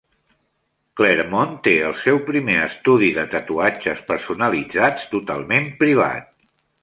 Claremont 0.99 1.51
té 1.67 1.73
el 1.89 1.93
seu 2.05 2.17
primer 2.29 2.55
estudio 2.63 3.13
de 3.19 3.27
tatuatges 3.35 4.01
personalitzats 4.09 5.07
totalment 5.15 5.69
privat. 5.85 6.27